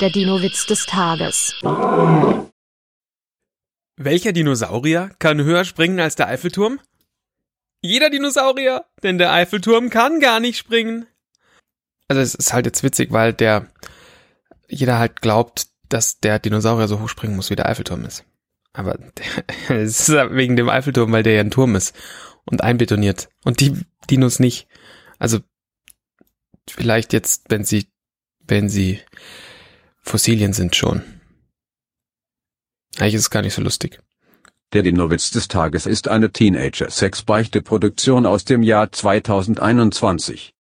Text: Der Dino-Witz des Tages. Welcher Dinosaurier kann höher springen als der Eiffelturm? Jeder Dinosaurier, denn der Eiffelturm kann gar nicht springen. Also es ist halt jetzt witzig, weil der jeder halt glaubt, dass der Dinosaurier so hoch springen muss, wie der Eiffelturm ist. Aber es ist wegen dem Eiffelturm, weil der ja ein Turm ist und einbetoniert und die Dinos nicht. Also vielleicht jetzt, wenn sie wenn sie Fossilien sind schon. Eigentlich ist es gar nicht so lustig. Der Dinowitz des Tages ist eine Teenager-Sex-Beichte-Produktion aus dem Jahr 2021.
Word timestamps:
Der 0.00 0.10
Dino-Witz 0.10 0.66
des 0.66 0.84
Tages. 0.84 1.54
Welcher 3.96 4.32
Dinosaurier 4.32 5.10
kann 5.18 5.42
höher 5.42 5.64
springen 5.64 6.00
als 6.00 6.16
der 6.16 6.28
Eiffelturm? 6.28 6.80
Jeder 7.80 8.10
Dinosaurier, 8.10 8.84
denn 9.02 9.16
der 9.16 9.32
Eiffelturm 9.32 9.88
kann 9.88 10.20
gar 10.20 10.38
nicht 10.38 10.58
springen. 10.58 11.06
Also 12.08 12.20
es 12.20 12.34
ist 12.34 12.52
halt 12.52 12.66
jetzt 12.66 12.82
witzig, 12.82 13.10
weil 13.10 13.32
der 13.32 13.68
jeder 14.68 14.98
halt 14.98 15.22
glaubt, 15.22 15.68
dass 15.88 16.20
der 16.20 16.40
Dinosaurier 16.40 16.88
so 16.88 17.00
hoch 17.00 17.08
springen 17.08 17.36
muss, 17.36 17.48
wie 17.48 17.56
der 17.56 17.66
Eiffelturm 17.66 18.04
ist. 18.04 18.26
Aber 18.74 18.98
es 19.70 20.08
ist 20.08 20.08
wegen 20.10 20.56
dem 20.56 20.68
Eiffelturm, 20.68 21.10
weil 21.12 21.22
der 21.22 21.34
ja 21.34 21.40
ein 21.40 21.50
Turm 21.50 21.74
ist 21.74 21.96
und 22.44 22.62
einbetoniert 22.62 23.30
und 23.44 23.60
die 23.60 23.80
Dinos 24.10 24.40
nicht. 24.40 24.68
Also 25.18 25.38
vielleicht 26.68 27.14
jetzt, 27.14 27.44
wenn 27.48 27.64
sie 27.64 27.88
wenn 28.48 28.68
sie 28.68 29.00
Fossilien 30.06 30.52
sind 30.52 30.76
schon. 30.76 31.02
Eigentlich 32.96 33.14
ist 33.14 33.22
es 33.22 33.30
gar 33.30 33.42
nicht 33.42 33.54
so 33.54 33.60
lustig. 33.60 34.00
Der 34.72 34.82
Dinowitz 34.82 35.30
des 35.30 35.48
Tages 35.48 35.84
ist 35.84 36.06
eine 36.06 36.30
Teenager-Sex-Beichte-Produktion 36.30 38.24
aus 38.24 38.44
dem 38.44 38.62
Jahr 38.62 38.92
2021. 38.92 40.55